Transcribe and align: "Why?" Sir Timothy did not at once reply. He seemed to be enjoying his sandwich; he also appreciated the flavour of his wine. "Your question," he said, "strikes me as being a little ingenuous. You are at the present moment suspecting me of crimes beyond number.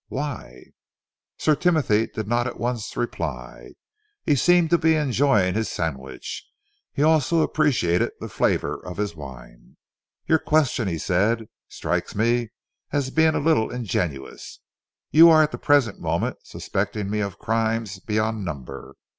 "Why?" 0.07 0.63
Sir 1.37 1.53
Timothy 1.53 2.07
did 2.07 2.27
not 2.27 2.47
at 2.47 2.59
once 2.59 2.97
reply. 2.97 3.73
He 4.23 4.35
seemed 4.35 4.71
to 4.71 4.79
be 4.79 4.95
enjoying 4.95 5.53
his 5.53 5.69
sandwich; 5.69 6.43
he 6.91 7.03
also 7.03 7.41
appreciated 7.41 8.09
the 8.19 8.27
flavour 8.27 8.83
of 8.83 8.97
his 8.97 9.15
wine. 9.15 9.77
"Your 10.25 10.39
question," 10.39 10.87
he 10.87 10.97
said, 10.97 11.49
"strikes 11.67 12.15
me 12.15 12.49
as 12.91 13.11
being 13.11 13.35
a 13.35 13.39
little 13.39 13.69
ingenuous. 13.69 14.61
You 15.11 15.29
are 15.29 15.43
at 15.43 15.51
the 15.51 15.59
present 15.59 15.99
moment 15.99 16.37
suspecting 16.47 17.07
me 17.07 17.19
of 17.19 17.37
crimes 17.37 17.99
beyond 17.99 18.43
number. 18.43 18.95